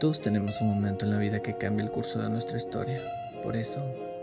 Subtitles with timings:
[0.00, 3.00] Todos tenemos un momento en la vida que cambia el curso de nuestra historia.
[3.42, 3.80] Por eso,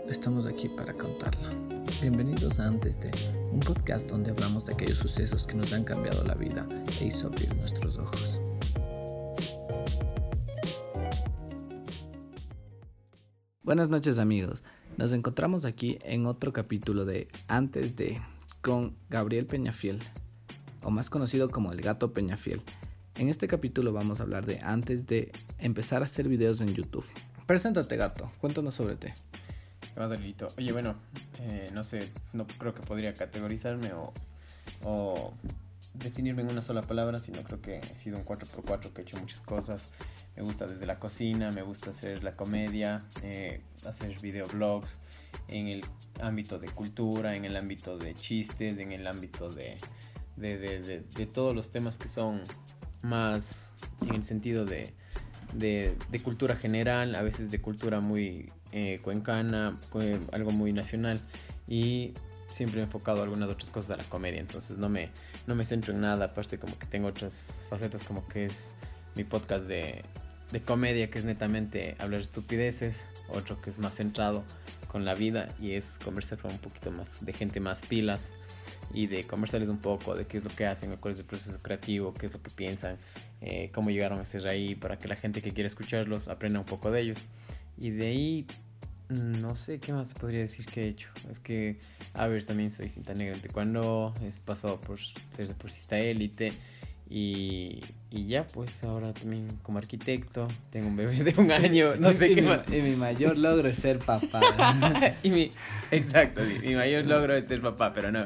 [0.08, 1.52] estamos aquí para contarla.
[2.00, 3.10] Bienvenidos a Antes de,
[3.50, 6.64] un podcast donde hablamos de aquellos sucesos que nos han cambiado la vida
[7.00, 8.38] e hizo abrir nuestros ojos.
[13.64, 14.62] Buenas noches amigos,
[14.96, 18.22] nos encontramos aquí en otro capítulo de Antes de
[18.62, 19.98] con Gabriel Peñafiel,
[20.84, 22.62] o más conocido como el gato Peñafiel.
[23.16, 27.06] En este capítulo vamos a hablar de antes de empezar a hacer videos en YouTube.
[27.46, 28.32] Preséntate, gato.
[28.40, 29.06] Cuéntanos sobre ti.
[29.94, 30.48] ¿Qué más, delito?
[30.58, 30.96] Oye, bueno,
[31.38, 33.92] eh, no sé, no creo que podría categorizarme
[34.82, 35.32] o,
[35.94, 39.16] definirme en una sola palabra, sino creo que he sido un 4x4 que he hecho
[39.16, 39.92] muchas cosas.
[40.34, 44.98] Me gusta desde la cocina, me gusta hacer la comedia, eh, hacer videoblogs
[45.46, 45.84] en el
[46.20, 49.78] ámbito de cultura, en el ámbito de chistes, en el ámbito de
[51.32, 52.42] todos los temas que son
[53.04, 54.92] más en el sentido de,
[55.52, 59.78] de, cultura general, a veces de cultura muy eh, cuencana,
[60.32, 61.20] algo muy nacional
[61.68, 62.14] y
[62.48, 65.10] siempre he enfocado algunas otras cosas a la comedia, entonces no me,
[65.46, 68.72] no me centro en nada, aparte como que tengo otras facetas como que es
[69.14, 70.02] mi podcast de,
[70.50, 74.44] de comedia que es netamente hablar estupideces, otro que es más centrado
[74.88, 78.32] con la vida y es conversar con un poquito más de gente más pilas
[78.94, 81.58] y de conversarles un poco de qué es lo que hacen, cuál es el proceso
[81.60, 82.96] creativo, qué es lo que piensan,
[83.40, 86.64] eh, cómo llegaron a ser ahí, para que la gente que quiere escucharlos aprenda un
[86.64, 87.18] poco de ellos.
[87.76, 88.46] Y de ahí,
[89.08, 91.08] mm, no sé qué más podría decir que he hecho.
[91.28, 91.78] Es que,
[92.12, 96.52] a ver, también soy cinta negra en cuando he pasado por ser deportista élite.
[97.10, 102.10] Y, y, ya, pues ahora también como arquitecto, tengo un bebé de un año, no
[102.12, 102.66] sé qué mi, más.
[102.68, 104.40] Y mi mayor logro es ser papá.
[105.22, 105.52] y mi,
[105.90, 108.24] exacto, mi mayor logro es ser papá, pero no.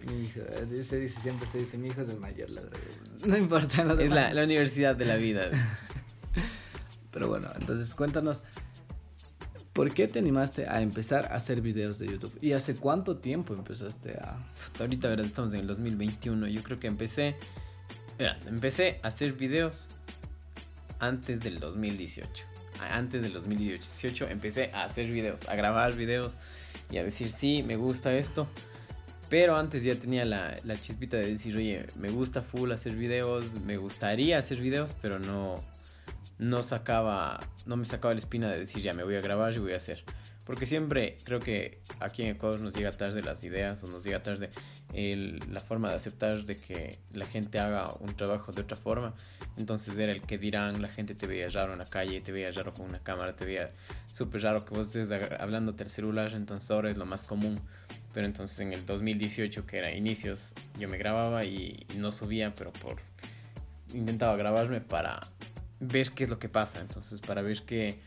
[0.00, 0.40] Eh, mi hijo,
[0.84, 2.48] se dice, siempre se dice, mi hijo es el mayor.
[3.26, 3.82] No importa.
[4.00, 5.50] es la, la, universidad de la vida.
[7.10, 8.42] Pero bueno, entonces cuéntanos,
[9.72, 12.36] ¿por qué te animaste a empezar a hacer videos de YouTube?
[12.40, 14.38] ¿Y hace cuánto tiempo empezaste a...?
[14.78, 16.46] Ahorita, verdad, estamos en el 2021.
[16.48, 17.36] Yo creo que empecé...
[18.18, 19.88] Mira, empecé a hacer videos
[21.00, 22.44] antes del 2018.
[22.80, 26.38] Antes del 2018 empecé a hacer videos, a grabar videos
[26.90, 28.48] y a decir, sí, me gusta esto
[29.28, 33.76] pero antes ya tenía la, chispita de decir, oye, me gusta full hacer videos, me
[33.76, 35.62] gustaría hacer videos, pero no,
[36.38, 39.58] no sacaba, no me sacaba la espina de decir, ya me voy a grabar y
[39.58, 40.04] voy a hacer.
[40.46, 44.22] Porque siempre creo que aquí en Ecuador nos llega tarde las ideas o nos llega
[44.22, 44.48] tarde
[44.94, 49.12] el, la forma de aceptar de que la gente haga un trabajo de otra forma.
[49.58, 52.50] Entonces era el que dirán, la gente te veía raro en la calle, te veía
[52.50, 53.72] raro con una cámara, te veía
[54.10, 57.60] súper raro que vos estés hablando del celular, entonces ahora es lo más común.
[58.12, 62.72] Pero entonces en el 2018, que era inicios, yo me grababa y, no subía, pero
[62.72, 62.96] por
[63.92, 65.26] intentaba grabarme para
[65.80, 66.80] ver qué es lo que pasa.
[66.80, 67.98] Entonces, para ver qué,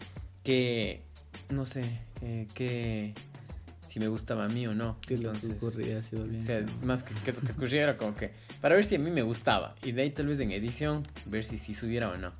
[0.44, 1.02] qué
[1.50, 1.84] no sé,
[2.22, 3.14] eh, qué,
[3.92, 4.98] si me gustaba a mí o no.
[5.06, 6.00] ¿Qué Entonces, ocurría?
[6.00, 9.00] o sea, más que, que lo que ocurría era como que para ver si a
[9.00, 12.18] mí me gustaba y de ahí tal vez en edición ver si, si subiera o
[12.18, 12.32] no.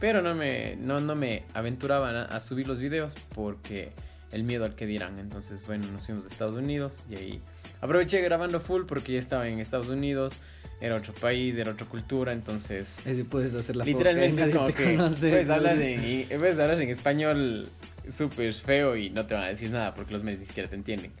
[0.00, 3.92] Pero no me, no, no me aventuraba a subir los videos porque
[4.32, 5.18] el miedo al que dirán.
[5.18, 7.42] Entonces, bueno, nos fuimos a Estados Unidos y ahí
[7.80, 10.38] aproveché grabando full porque ya estaba en Estados Unidos,
[10.80, 13.00] era otro país, era otra cultura, entonces...
[13.06, 17.68] Así puedes hacer la Literalmente es como que puedes hablar, en, puedes hablar en español
[18.08, 20.76] súper feo y no te van a decir nada porque los medios ni siquiera te
[20.76, 21.12] entienden.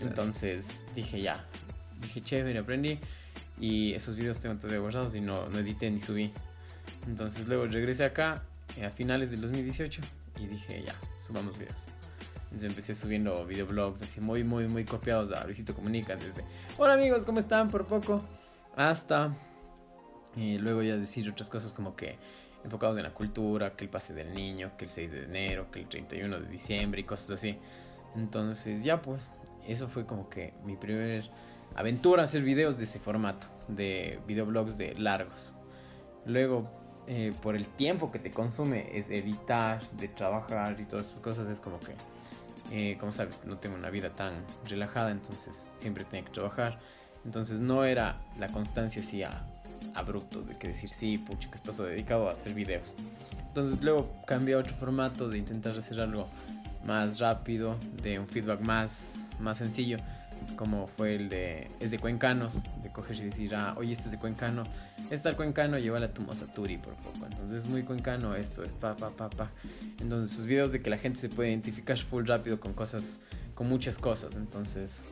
[0.00, 1.44] Entonces dije ya,
[2.00, 2.98] dije chévere, aprendí
[3.60, 6.32] y esos videos tengo todavía guardados y no, no edité ni subí.
[7.06, 8.42] Entonces luego regresé acá
[8.76, 10.02] eh, a finales del 2018
[10.40, 11.84] y dije ya, subamos videos.
[12.54, 16.14] Entonces empecé subiendo videoblogs así muy, muy, muy copiados a Luisito Comunica.
[16.14, 16.44] Desde,
[16.78, 17.68] hola amigos, ¿cómo están?
[17.68, 18.22] Por poco.
[18.76, 19.34] Hasta
[20.36, 22.16] y luego ya decir otras cosas como que
[22.62, 25.80] enfocados en la cultura, que el pase del niño, que el 6 de enero, que
[25.80, 27.58] el 31 de diciembre y cosas así.
[28.14, 29.28] Entonces ya pues,
[29.66, 31.28] eso fue como que mi primer
[31.74, 35.56] aventura hacer videos de ese formato, de videoblogs de largos.
[36.24, 36.70] Luego,
[37.08, 41.48] eh, por el tiempo que te consume, es editar, de trabajar y todas estas cosas,
[41.48, 41.94] es como que
[42.70, 46.78] eh, como sabes, no tengo una vida tan relajada, entonces siempre tenía que trabajar.
[47.24, 49.22] Entonces no era la constancia así
[49.94, 52.94] abrupto de que decir, sí, pucha, que paso dedicado a hacer videos.
[53.48, 56.28] Entonces luego cambié a otro formato de intentar hacer algo
[56.84, 59.96] más rápido, de un feedback más, más sencillo
[60.56, 64.12] como fue el de, es de cuencanos, de coger y decir, ah, oye, este es
[64.12, 64.64] de cuencano,
[65.10, 67.26] está el cuencano, llévala a tu Mosaturi por poco.
[67.26, 69.50] Entonces es muy cuencano esto, es pa, pa, pa, pa.
[70.00, 73.20] Entonces sus videos de que la gente se puede identificar full rápido con cosas,
[73.54, 74.36] con muchas cosas.
[74.36, 75.06] Entonces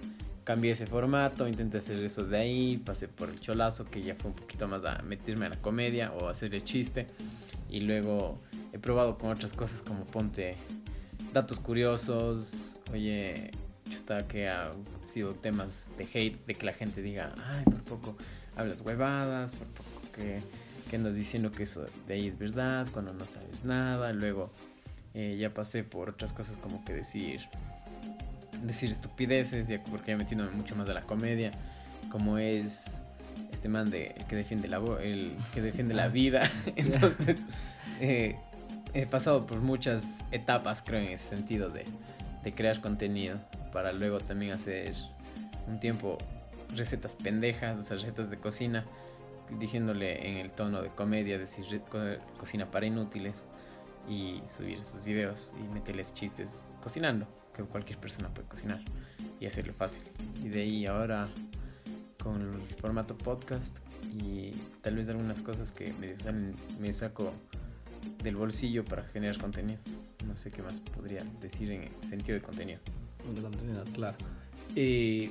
[0.45, 4.31] cambié ese formato, intenté hacer eso de ahí, pasé por el cholazo, que ya fue
[4.31, 7.07] un poquito más a meterme a la comedia o a hacer el chiste.
[7.69, 8.41] Y luego
[8.73, 10.57] he probado con otras cosas como ponte
[11.33, 13.51] datos curiosos, oye,
[13.93, 14.73] chuta, que ha
[15.05, 18.17] sido temas de hate, de que la gente diga, ay, por poco
[18.57, 20.41] hablas huevadas, por poco que,
[20.91, 24.51] que andas diciendo que eso de ahí es verdad, cuando no sabes nada, luego
[25.15, 27.41] eh, ya pasé por otras cosas como que decir
[28.63, 31.51] decir estupideces, ya, porque ya metiéndome mucho más a la comedia,
[32.11, 33.03] como es
[33.51, 36.51] este man de el que defiende la el que defiende la vida.
[36.77, 37.41] Entonces,
[38.01, 38.37] eh,
[38.95, 41.85] he pasado por muchas etapas, creo, en ese sentido de,
[42.43, 43.39] de crear contenido
[43.73, 44.95] para luego también hacer
[45.67, 46.19] un tiempo
[46.77, 48.85] recetas pendejas, o sea, recetas de cocina,
[49.59, 51.83] diciéndole en el tono de comedia, decir
[52.39, 53.45] cocina para inútiles
[54.09, 58.81] y subir sus videos y meterles chistes cocinando, que cualquier persona puede cocinar
[59.41, 60.05] y hacerlo fácil.
[60.43, 61.29] Y de ahí ahora
[62.23, 63.79] con el formato podcast
[64.23, 66.15] y tal vez algunas cosas que me,
[66.79, 67.33] me saco
[68.23, 69.81] del bolsillo para generar contenido.
[70.33, 72.81] No sé qué más podría decir en el sentido de contenido.
[73.35, 74.17] De contenido, claro.
[74.75, 75.31] Y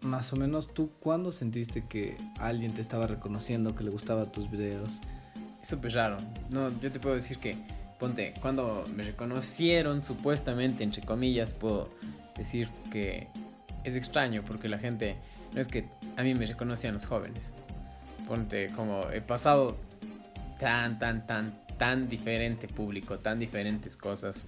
[0.00, 4.50] más o menos tú, ¿cuándo sentiste que alguien te estaba reconociendo que le gustaban tus
[4.50, 4.88] videos?
[5.60, 6.16] Es súper raro.
[6.48, 7.54] No, yo te puedo decir que,
[7.98, 11.90] ponte, cuando me reconocieron supuestamente, entre comillas, puedo
[12.34, 13.28] decir que
[13.84, 15.16] es extraño porque la gente,
[15.52, 15.86] no es que
[16.16, 17.52] a mí me reconocían los jóvenes.
[18.26, 19.76] Ponte, como he pasado
[20.58, 24.42] tan, tan, tan, tan diferente público, tan diferentes cosas,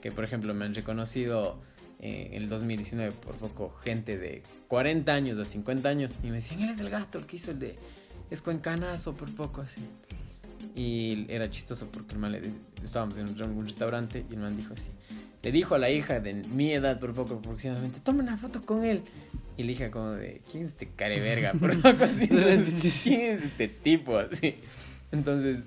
[0.00, 1.60] que por ejemplo me han reconocido
[2.00, 6.36] eh, en el 2019 por poco gente de 40 años o 50 años y me
[6.36, 7.76] decían, él es el gato, el que hizo el de
[8.30, 9.82] es cuencanazo por poco así.
[10.74, 12.38] Y era chistoso porque el man
[12.82, 14.90] estábamos en un restaurante y el man dijo así,
[15.42, 18.84] le dijo a la hija de mi edad por poco aproximadamente, toma una foto con
[18.84, 19.02] él.
[19.56, 21.52] Y la hija como de, ¿quién es este careverga?
[21.52, 24.18] Por poco así, ¿quién es este tipo?
[24.18, 24.56] Así.
[25.12, 25.60] Entonces,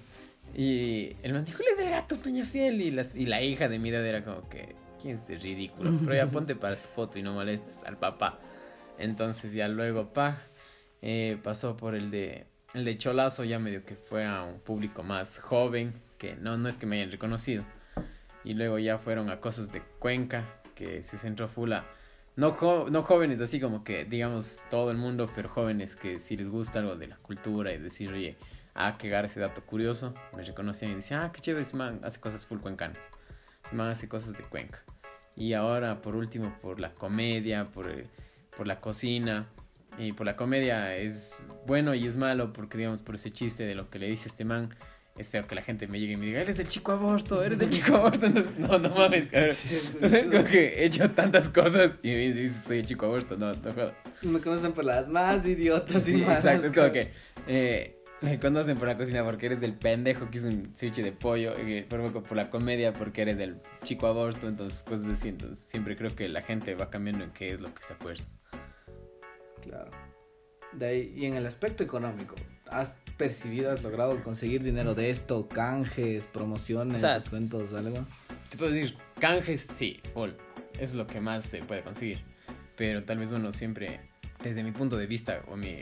[0.55, 2.81] y el man dijo, él es el gato Peñafiel.
[2.81, 5.91] Y, y la hija de mi edad era como que, ¿quién es este ridículo?
[6.03, 8.39] Pero ya ponte para tu foto y no molestes al papá.
[8.97, 10.41] Entonces ya luego, pa,
[11.01, 15.03] eh, pasó por el de, el de Cholazo, ya medio que fue a un público
[15.03, 17.63] más joven, que no, no es que me hayan reconocido.
[18.43, 21.85] Y luego ya fueron a cosas de Cuenca, que se centró full a,
[22.35, 22.55] no,
[22.89, 26.79] no jóvenes así como que, digamos, todo el mundo, pero jóvenes que si les gusta
[26.79, 28.37] algo de la cultura y decir, oye,
[28.73, 30.13] a quedar ese dato curioso.
[30.35, 33.09] Me reconocían y decían, ah, qué chévere, ese man hace cosas full cuencanas.
[33.65, 34.83] Ese man hace cosas de Cuenca.
[35.35, 38.07] Y ahora, por último, por la comedia, por, eh,
[38.55, 39.47] por la cocina.
[39.97, 43.75] Y por la comedia es bueno y es malo porque, digamos, por ese chiste de
[43.75, 44.73] lo que le dice este man,
[45.19, 47.59] es feo que la gente me llegue y me diga, eres del chico aborto, eres
[47.59, 48.29] del chico aborto.
[48.57, 49.55] no, no mames, cabrón.
[50.01, 53.35] es como que he hecho tantas cosas y me dice, soy el chico aborto.
[53.35, 53.93] No, no jodas.
[54.21, 56.37] Me conocen por las más idiotas y más.
[56.45, 57.11] Exacto, es como que
[57.47, 61.11] eh, me conocen por la cocina porque eres del pendejo que hizo un switch de
[61.11, 65.29] pollo, y por, por la comedia porque eres del chico aborto, entonces cosas así.
[65.29, 68.23] Entonces siempre creo que la gente va cambiando en qué es lo que se acuerda.
[69.61, 69.91] Claro.
[70.73, 72.35] De ahí, y en el aspecto económico,
[72.69, 75.47] ¿has percibido, has logrado conseguir dinero de esto?
[75.47, 78.05] ¿Canjes, promociones, descuentos, algo?
[78.49, 80.31] Te puedo decir, canjes sí, full.
[80.79, 82.19] Es lo que más se puede conseguir.
[82.75, 83.99] Pero tal vez uno siempre,
[84.43, 85.77] desde mi punto de vista o mi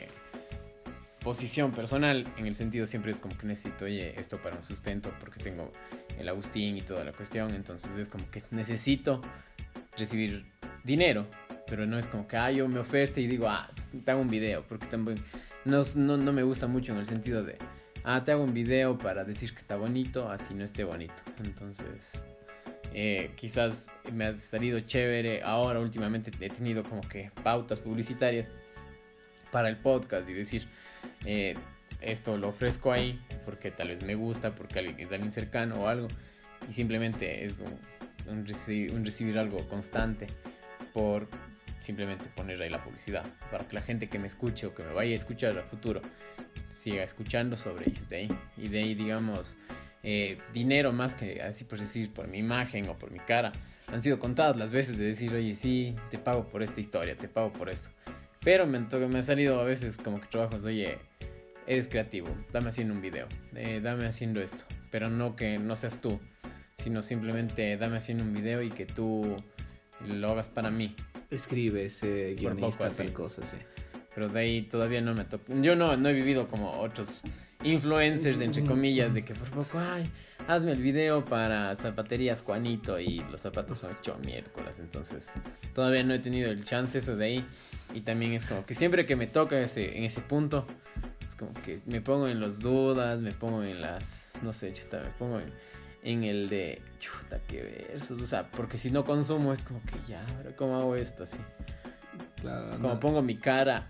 [1.20, 5.12] posición personal, en el sentido siempre es como que necesito, oye, esto para un sustento,
[5.20, 5.72] porque tengo
[6.18, 9.20] el Agustín y toda la cuestión, entonces es como que necesito
[9.96, 10.46] recibir
[10.84, 11.26] dinero,
[11.66, 13.68] pero no es como que, ah, yo me oferte y digo, ah,
[14.04, 15.18] te hago un video, porque también
[15.64, 17.58] no, no, no me gusta mucho en el sentido de,
[18.04, 21.22] ah, te hago un video para decir que está bonito, así no esté bonito.
[21.44, 22.22] Entonces,
[22.94, 25.42] eh, quizás me ha salido chévere.
[25.42, 28.50] Ahora, últimamente, he tenido como que pautas publicitarias
[29.50, 30.68] para el podcast y decir,
[31.24, 31.54] eh,
[32.00, 36.08] esto lo ofrezco ahí porque tal vez me gusta, porque es alguien cercano o algo,
[36.68, 37.56] y simplemente es
[38.28, 40.26] un, recibir, algo constante
[40.92, 41.28] por
[41.80, 44.92] simplemente poner ahí la publicidad, para que la gente que me escuche o que me
[44.92, 46.00] vaya a escuchar a futuro
[46.72, 48.08] siga escuchando sobre ellos.
[48.08, 49.56] De ahí, y de ahí digamos,
[50.02, 53.52] eh, dinero más que así por decir, por mi imagen o por mi cara,
[53.92, 57.28] han sido contadas las veces de decir, oye, sí, te pago por esta historia, te
[57.28, 57.90] pago por esto.
[58.40, 60.98] Pero me, me ha salido a veces como que trabajos, oye,
[61.68, 64.64] eres creativo, dame haciendo un video, eh, dame haciendo esto.
[64.90, 66.18] Pero no que no seas tú,
[66.74, 69.36] sino simplemente dame haciendo un video y que tú
[70.06, 70.96] lo hagas para mí.
[71.30, 73.56] Escribes, eh, guionista, tal cosa, sí.
[74.14, 75.52] Pero de ahí todavía no me toca.
[75.60, 77.22] Yo no, no he vivido como otros
[77.62, 80.10] influencers, entre comillas, de que por poco, ay,
[80.48, 84.78] hazme el video para zapaterías Juanito y los zapatos son 8 miércoles.
[84.78, 85.30] Entonces,
[85.74, 87.44] todavía no he tenido el chance eso de ahí.
[87.94, 90.66] Y también es como que siempre que me toca ese, en ese punto,
[91.28, 95.00] Es como que me pongo en los dudas, me pongo en las, no sé, chuta,
[95.00, 95.52] me pongo en,
[96.02, 99.98] en el de, chuta, qué versos, o sea, porque si no consumo es como que
[100.08, 101.38] ya, ahora cómo hago esto así.
[102.40, 103.88] Claro, como pongo mi cara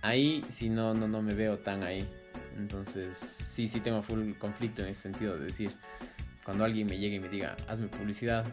[0.00, 2.08] ahí, si no, no, no me veo tan ahí.
[2.56, 5.76] Entonces, sí, sí tengo full conflicto en ese sentido de decir,
[6.42, 8.46] cuando alguien me llegue y me diga, hazme publicidad,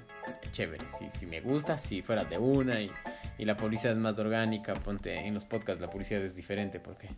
[0.51, 2.91] chévere, si, si me gusta, si fuera de una y,
[3.37, 7.09] y, la publicidad es más orgánica, ponte en los podcasts la publicidad es diferente porque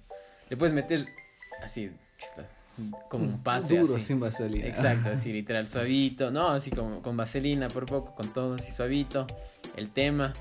[0.52, 1.08] le puedes meter
[1.64, 1.90] así,
[3.10, 4.04] como un pase Duro, así.
[4.04, 4.68] sin vaselina.
[4.68, 9.26] Exacto, así literal, suavito, no, así como con vaselina por poco, con todo así suavito,
[9.78, 10.34] el tema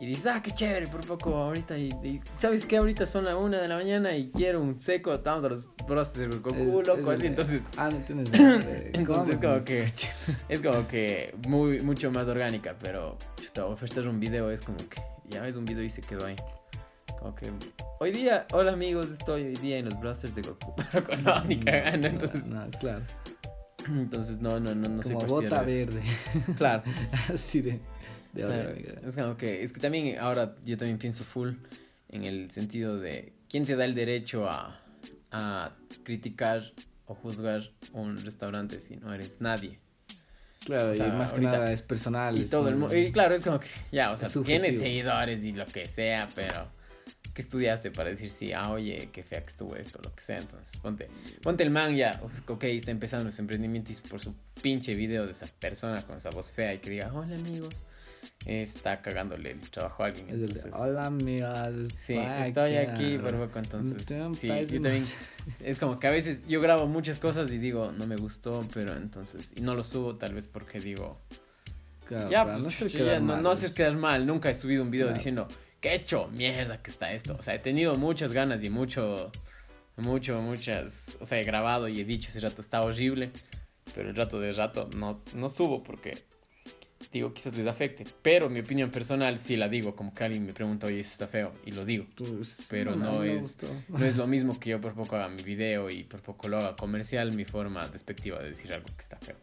[0.00, 1.76] y dices, ah, qué chévere, por poco ahorita.
[1.76, 2.78] Y, ¿sabes qué?
[2.78, 5.12] Ahorita son la una de la mañana y quiero un seco.
[5.12, 7.26] Estamos a los brostes del Goku, loco, así.
[7.26, 7.60] Entonces.
[7.76, 8.30] Ah, no tienes
[8.94, 9.92] Entonces, es como que.
[10.48, 12.76] Es como que muy, mucho más orgánica.
[12.80, 15.02] Pero, chuta, ofertar un video es como que.
[15.28, 16.36] Ya ves un video y se quedó ahí.
[17.38, 17.52] Que.
[18.00, 20.74] Hoy día, hola amigos, estoy hoy día en los blasters de Goku.
[20.92, 22.44] Pero con no, ni cagando, entonces.
[22.44, 23.04] No, claro.
[23.86, 26.02] Entonces, no, no, no, no como bota verde.
[26.56, 26.82] Claro.
[27.32, 27.80] Así de
[28.34, 31.54] es como que, es que también ahora yo también pienso full
[32.08, 34.80] en el sentido de quién te da el derecho a,
[35.30, 35.72] a
[36.04, 36.62] criticar
[37.06, 37.62] o juzgar
[37.92, 39.80] un restaurante si no eres nadie.
[40.64, 42.38] Claro, y más que nada es personal.
[42.38, 42.94] Y todo el mundo.
[42.94, 46.68] Y claro, es como que, ya, o sea, tienes seguidores y lo que sea, pero
[47.34, 48.52] ¿qué estudiaste para decir sí?
[48.52, 50.38] Ah, oye, qué fea que estuvo esto, lo que sea.
[50.38, 51.08] Entonces, ponte,
[51.42, 55.32] ponte el man ya, ok, está empezando su emprendimiento y por su pinche video de
[55.32, 57.82] esa persona con esa voz fea y que diga, hola amigos,
[58.46, 60.28] está cagándole el trabajo a alguien.
[60.28, 61.74] Entonces, Hola amigas.
[61.96, 64.04] Sí, estoy aquí por poco, entonces.
[64.36, 65.04] Sí, yo también.
[65.60, 68.96] Es como que a veces yo grabo muchas cosas y digo, no me gustó, pero
[68.96, 69.52] entonces.
[69.56, 71.18] Y no lo subo tal vez porque digo.
[72.30, 74.26] ya, pues, no, no, haces quedar mal.
[74.26, 75.46] Nunca he subido un video diciendo,
[75.80, 77.36] qué hecho, mierda que está esto.
[77.38, 79.30] O sea, he tenido muchas ganas y mucho.
[79.96, 81.18] Mucho, muchas.
[81.20, 83.30] O sea, he grabado y he dicho ese rato está horrible.
[83.94, 86.24] Pero el rato de rato no, no subo porque
[87.12, 88.04] digo, quizás les afecte.
[88.22, 91.26] Pero mi opinión personal sí la digo, como que alguien me pregunta, oye, eso está
[91.26, 92.06] feo, y lo digo.
[92.68, 93.56] pero no, es,
[93.88, 96.58] no es lo mismo que yo por poco haga mi video y por poco lo
[96.58, 99.36] haga comercial, mi forma despectiva de decir algo que está feo.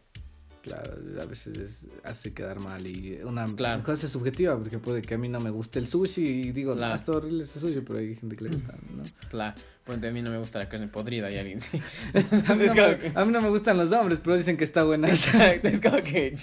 [0.68, 3.46] Claro, a veces hace quedar mal y una
[3.82, 6.90] cosa subjetiva, porque puede que a mí no me guste el sushi y digo, claro.
[6.90, 9.02] no, está horrible ese sushi, pero hay gente que le gusta, ¿no?
[9.30, 11.80] Claro, pues a mí no me gusta la carne podrida y alguien sí.
[12.12, 14.82] a, mí no me, a, mí no me, gustan los hombres, pero dicen que está
[14.84, 15.08] buena.
[15.08, 16.36] Exacto, es como que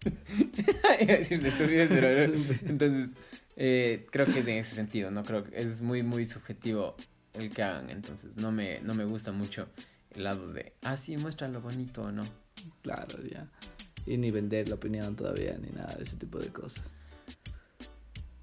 [1.00, 1.40] Iba a decir
[1.88, 2.34] pero
[2.66, 3.08] entonces
[3.56, 5.22] eh, creo que es en ese sentido, ¿no?
[5.24, 6.96] Creo que es muy, muy subjetivo
[7.32, 9.68] el que hagan, entonces no me, no me gusta mucho
[10.10, 12.26] el lado de, ah, sí, muestra lo bonito o no.
[12.82, 13.48] Claro, ya.
[14.06, 16.82] Y ni vender la opinión todavía, ni nada de ese tipo de cosas.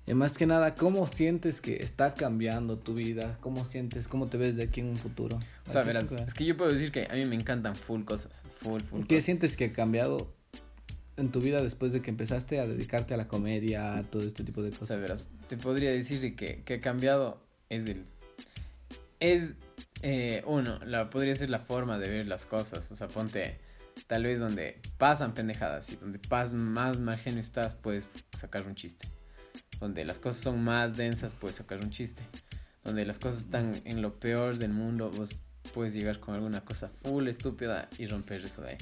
[0.06, 3.38] Y más que nada, ¿cómo sientes que está cambiando tu vida?
[3.42, 5.38] ¿Cómo sientes, cómo te ves de aquí en un futuro?
[5.66, 8.44] O sea, verás, es que yo puedo decir que a mí me encantan full cosas,
[8.62, 10.34] full, full ¿Qué sientes que ha cambiado
[11.18, 14.46] en tu vida después de que empezaste a dedicarte a la comedia, a todo este
[14.46, 14.84] tipo de cosas?
[14.84, 18.06] O sea, verás, te podría decir que, que ha cambiado es el...
[19.20, 19.56] Es,
[20.04, 22.90] eh, uno, la, podría ser la forma de ver las cosas.
[22.92, 23.58] O sea, ponte
[24.08, 29.08] tal vez donde pasan pendejadas y donde pas, más margen estás, puedes sacar un chiste.
[29.80, 32.24] Donde las cosas son más densas, puedes sacar un chiste.
[32.84, 35.42] Donde las cosas están en lo peor del mundo, vos
[35.74, 38.78] puedes llegar con alguna cosa full estúpida y romper eso de ahí.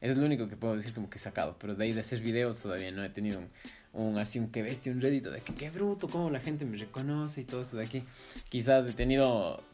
[0.00, 1.56] Es lo único que puedo decir como que he sacado.
[1.58, 3.40] Pero de ahí de hacer videos todavía no he tenido
[3.92, 6.76] un, así un que bestia, un rédito de que qué bruto, cómo la gente me
[6.76, 8.02] reconoce y todo eso de aquí.
[8.50, 9.64] Quizás he tenido,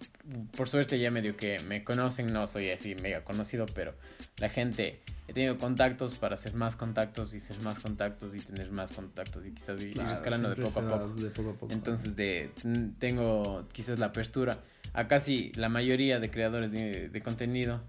[0.57, 3.95] por suerte ya medio que me conocen, no soy así mega conocido, pero
[4.39, 8.71] la gente, he tenido contactos para hacer más contactos y ser más contactos y tener
[8.71, 11.73] más contactos y quizás ir escalando de poco, de poco, a poco.
[11.73, 12.51] Entonces de,
[12.99, 14.59] tengo quizás la apertura
[14.93, 17.81] a casi la mayoría de creadores de, de contenido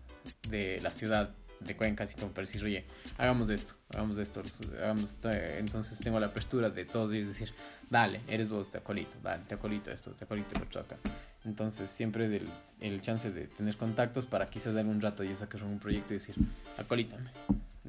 [0.49, 2.85] de la ciudad de Cuenca, así como para decir, oye,
[3.17, 4.41] hagamos esto, hagamos esto,
[4.79, 5.17] hagamos
[5.57, 7.53] entonces tengo la apertura de todos ellos decir,
[7.89, 10.97] dale, eres vos, te acolito, dale, te acolito esto, te acolito lo acá.
[11.43, 15.33] Entonces siempre es el, el, chance de tener contactos para quizás dar un rato y
[15.35, 16.35] sacar un proyecto y decir,
[16.77, 17.31] acolítame,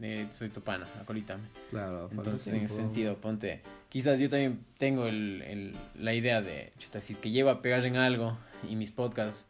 [0.00, 1.44] eh, soy tu pana, acolítame.
[1.68, 6.72] Claro, Entonces en ese sentido, ponte, quizás yo también tengo el, el, la idea de,
[6.78, 9.46] chuta, si es que llego a pegar en algo y mis podcasts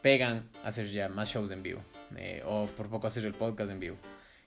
[0.00, 1.80] pegan, hacer ya más shows en vivo
[2.16, 3.96] eh, o por poco hacer el podcast en vivo,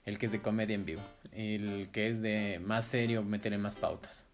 [0.06, 1.02] el que es de comedia en vivo,
[1.32, 4.26] el que es de más serio, meterle más pautas,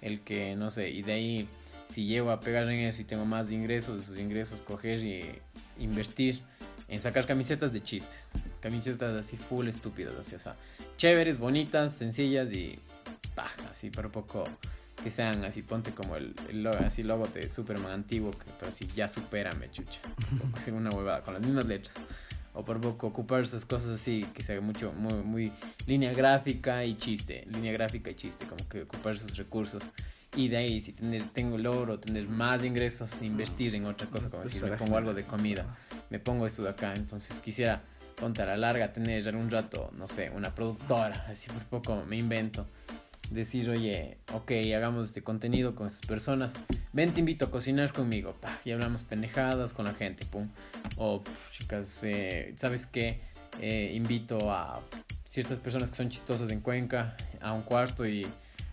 [0.00, 1.48] el que no sé, y de ahí
[1.86, 5.24] si llego a pegar en eso y tengo más ingresos, esos ingresos coger y
[5.78, 6.42] invertir
[6.88, 8.28] en sacar camisetas de chistes,
[8.60, 10.56] camisetas así full estúpidas, así, o sea,
[10.96, 12.78] chéveres, bonitas, sencillas y
[13.34, 14.44] baja, así por poco
[15.02, 19.08] que sean así, ponte como el, logo, así logo de Superman antiguo, pero así ya
[19.08, 20.00] supérame, chucha.
[20.54, 21.96] Hacer una huevada con las mismas letras.
[22.56, 25.52] O por poco ocupar esas cosas así, que sea mucho, muy, muy
[25.86, 27.46] línea gráfica y chiste.
[27.52, 29.82] Línea gráfica y chiste, como que ocupar esos recursos.
[30.34, 34.42] Y de ahí, si tener, tengo logro, tener más ingresos, invertir en otra cosa, como
[34.42, 35.76] decir, me pongo algo de comida,
[36.10, 36.94] me pongo esto de acá.
[36.94, 37.82] Entonces quisiera,
[38.16, 42.16] ponte a la larga, tener un rato, no sé, una productora, así por poco me
[42.16, 42.66] invento
[43.30, 46.54] decir, oye, ok, hagamos este contenido con estas personas,
[46.92, 50.26] ven, te invito a cocinar conmigo, y hablamos pendejadas con la gente.
[50.96, 53.20] O, chicas, eh, ¿sabes qué?
[53.60, 54.82] Eh, invito a
[55.28, 58.26] ciertas personas que son chistosas en Cuenca a un cuarto y,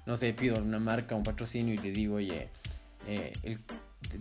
[0.05, 2.49] no sé, pido una marca, un patrocinio y le digo, oye,
[3.07, 3.33] eh,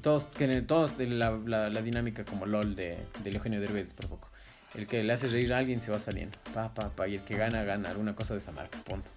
[0.01, 4.29] todos, que todos la, la, dinámica como LOL de, de Eugenio Derbez, por poco.
[4.75, 7.37] El que le hace reír a alguien se va saliendo, pa, pa, y el que
[7.37, 9.11] gana, gana alguna cosa de esa marca, punto.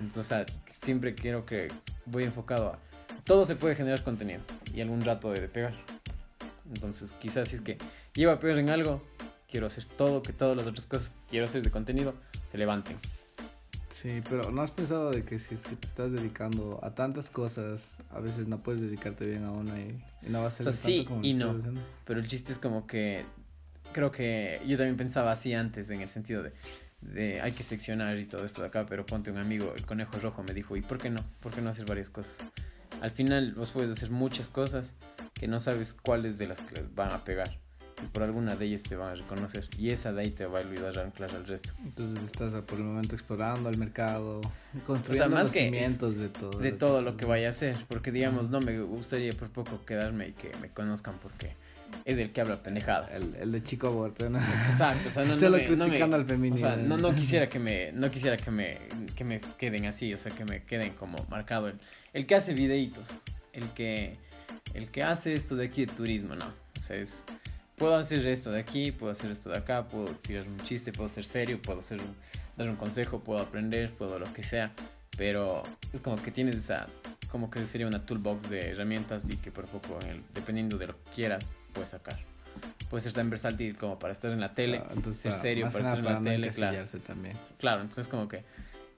[0.00, 0.46] Entonces,
[0.80, 1.68] siempre quiero que
[2.06, 2.78] voy enfocado a
[3.24, 4.40] todo se puede generar contenido
[4.74, 5.74] y algún rato de pegar.
[6.72, 7.78] Entonces, quizás si es que
[8.14, 9.02] llevo a pegar en algo,
[9.48, 12.14] quiero hacer todo, que todas las otras cosas que quiero hacer de contenido
[12.46, 12.96] se levanten.
[13.88, 17.28] Sí, pero ¿no has pensado de que si es que te estás dedicando a tantas
[17.28, 20.72] cosas, a veces no puedes dedicarte bien a una y, no va a ser o
[20.72, 21.56] sea, sí y no.
[22.04, 23.24] Pero el chiste es como que
[23.92, 26.52] creo que yo también pensaba así antes en el sentido de
[27.00, 30.18] de hay que seccionar y todo esto de acá, pero ponte un amigo, el conejo
[30.18, 31.24] rojo me dijo, ¿y por qué no?
[31.40, 32.38] ¿Por qué no hacer varias cosas?
[33.00, 34.94] Al final vos puedes hacer muchas cosas
[35.34, 37.58] que no sabes cuáles de las que van a pegar.
[38.02, 39.68] Y por alguna de ellas te van a reconocer.
[39.78, 41.72] Y esa de ahí te va a ayudar a anclar al resto.
[41.84, 44.40] Entonces estás por el momento explorando el mercado,
[44.86, 46.58] construyendo los cimientos de todo.
[46.58, 47.76] De todo lo que vaya a hacer.
[47.88, 51.56] Porque digamos, no me gustaría por poco quedarme y que me conozcan porque
[52.04, 53.14] es el que habla pendejadas.
[53.14, 54.38] El, el de chico aborto, ¿no?
[54.38, 56.66] Exacto, o sea, no, no, me, no me, al feminismo.
[56.66, 58.78] O sea, no, no quisiera que me, no quisiera que me,
[59.14, 61.78] que me queden así, o sea, que me queden como marcado el,
[62.12, 63.08] el que hace videitos,
[63.52, 64.16] el que,
[64.74, 67.26] el que hace esto de aquí de turismo, no, o sea, es,
[67.76, 71.08] puedo hacer esto de aquí, puedo hacer esto de acá, puedo tirar un chiste, puedo
[71.08, 72.00] ser serio, puedo hacer
[72.56, 74.72] dar un consejo, puedo aprender, puedo lo que sea,
[75.16, 76.88] pero es como que tienes esa,
[77.30, 79.98] como que sería una toolbox de herramientas y que por poco,
[80.34, 82.18] dependiendo de lo que quieras, puedes sacar.
[82.88, 84.82] Puede ser tan versátil como para estar en la tele,
[85.14, 86.84] ser serio para estar en la tele, claro.
[87.06, 87.38] También.
[87.58, 88.44] Claro, entonces como que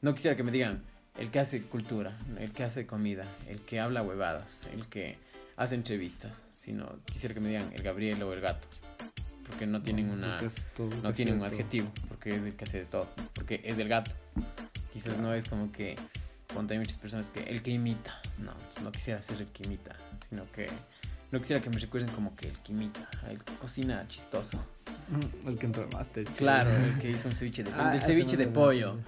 [0.00, 0.82] no quisiera que me digan
[1.18, 5.18] el que hace cultura, el que hace comida, el que habla huevadas, el que
[5.56, 8.66] hace entrevistas, sino quisiera que me digan el Gabriel o el gato,
[9.46, 10.38] porque no tienen una
[11.02, 14.10] no tienen un adjetivo, porque es el que hace de todo, porque es del gato.
[14.92, 15.96] Quizás no es como que
[16.52, 19.96] cuando hay muchas personas que el que imita, no, no quisiera ser el que imita,
[20.20, 20.66] sino que
[21.32, 24.58] no quisiera que me recuerden como que el que imita, el que cocina chistoso.
[25.08, 26.24] Mm, el que entró máster.
[26.24, 28.98] Claro, el que hizo un ceviche de, ah, el ceviche de pollo.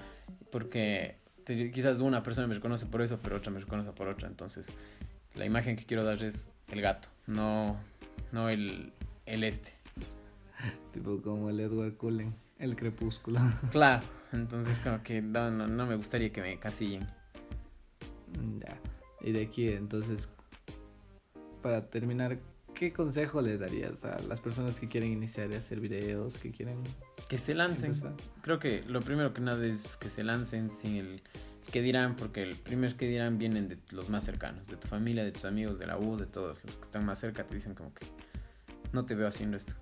[0.51, 4.27] Porque quizás una persona me reconoce por eso, pero otra me reconoce por otra.
[4.27, 4.73] Entonces,
[5.35, 7.77] la imagen que quiero dar es el gato, no,
[8.33, 8.95] no el,
[9.27, 9.75] el este.
[10.93, 13.39] Tipo como el Edward Cullen, el crepúsculo.
[13.71, 17.07] Claro, entonces como que no, no, no me gustaría que me casillen.
[18.61, 18.79] Ya.
[19.21, 20.29] Y de aquí, entonces,
[21.65, 22.39] para terminar,
[22.75, 26.79] ¿qué consejo le darías a las personas que quieren iniciar a hacer videos, que quieren...
[27.27, 27.95] Que se lancen.
[28.43, 31.23] Creo que lo primero que nada es que se lancen sin el
[31.73, 35.25] que dirán, porque el primer que dirán vienen de los más cercanos, de tu familia,
[35.25, 37.75] de tus amigos, de la U, de todos los que están más cerca, te dicen
[37.75, 38.05] como que
[38.93, 39.73] no te veo haciendo esto.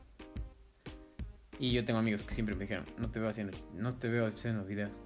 [1.59, 4.29] Y yo tengo amigos que siempre me dijeron, no te veo haciendo, no te veo
[4.29, 5.03] haciendo videos,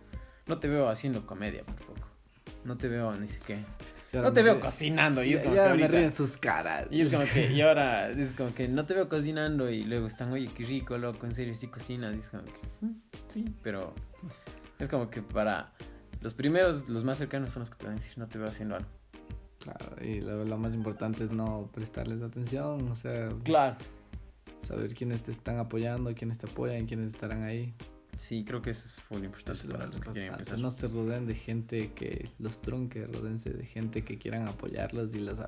[0.46, 2.06] no te veo haciendo comedia por poco,
[2.64, 3.64] no te veo ni siquiera
[4.22, 5.22] no te veo cocinando.
[5.22, 5.88] Y es como que ahorita...
[5.88, 6.86] me ríen sus caras.
[6.90, 10.06] Y es como que, y ahora es como que no te veo cocinando y luego
[10.06, 12.14] están, oye, qué rico, loco, en serio, sí cocinas.
[12.14, 13.94] Y es como que, mm, sí, pero
[14.78, 15.72] es como que para
[16.20, 18.48] los primeros, los más cercanos son los que te van a decir, no te veo
[18.48, 18.88] haciendo algo.
[19.60, 23.76] Claro, y lo, lo más importante es no prestarles atención, o sea, claro.
[24.60, 27.74] saber quiénes te están apoyando, quiénes te apoyan, quiénes estarán ahí.
[28.16, 30.58] Sí, creo que eso es muy importante para los que quieren empezar.
[30.58, 35.18] No se rodeen de gente que los trunque, rodense de gente que quieran apoyarlos y
[35.18, 35.38] los,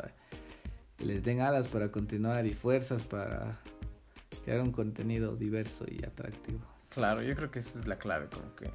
[0.98, 3.58] les den alas para continuar y fuerzas para
[4.44, 6.60] crear un contenido diverso y atractivo.
[6.90, 8.70] Claro, yo creo que esa es la clave, como que,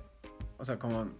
[0.57, 1.11] o sea, como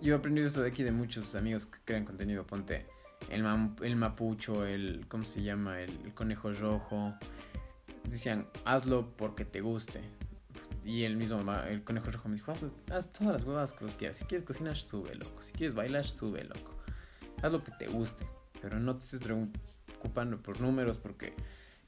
[0.00, 2.86] yo he aprendido esto de aquí de muchos amigos que crean contenido, ponte
[3.28, 3.44] el,
[3.82, 5.80] el mapucho, el, ¿cómo se llama?
[5.80, 7.14] El, el conejo rojo.
[8.08, 10.02] Decían, hazlo porque te guste
[10.84, 14.16] y el mismo, el conejo rojo me dijo, haz, todas las huevas que vos quieras.
[14.16, 15.42] Si quieres cocinar, sube, loco.
[15.42, 16.76] Si quieres bailar, sube, loco.
[17.42, 18.26] Haz lo que te guste.
[18.60, 21.34] Pero no te estés preocupando por números porque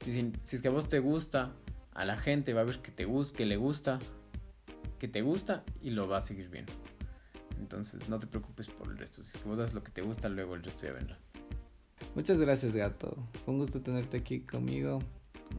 [0.03, 1.53] si, si es que a vos te gusta,
[1.93, 3.99] a la gente va a ver que, te gusta, que le gusta,
[4.97, 6.73] que te gusta y lo va a seguir viendo.
[7.59, 9.23] Entonces no te preocupes por el resto.
[9.23, 11.19] Si es que vos haces lo que te gusta, luego el resto ya vendrá.
[12.15, 13.15] Muchas gracias, gato.
[13.45, 14.99] Fue un gusto tenerte aquí conmigo.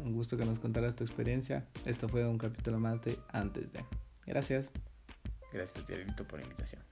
[0.00, 1.66] Un gusto que nos contaras tu experiencia.
[1.84, 3.84] Esto fue un capítulo más de Antes de.
[4.26, 4.70] Gracias.
[5.52, 6.82] Gracias, Tiarito, por la invitación.